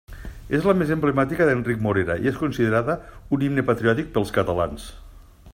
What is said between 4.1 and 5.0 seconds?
pels catalans.